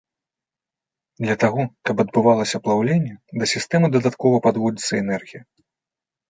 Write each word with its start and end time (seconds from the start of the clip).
Для 1.25 1.35
таго, 1.43 1.61
каб 1.89 1.95
адбывалася 2.03 2.61
плаўленне, 2.69 3.11
да 3.43 3.49
сістэмы 3.53 3.87
дадаткова 3.97 4.41
падводзіцца 4.49 4.93
энергія. 5.03 5.41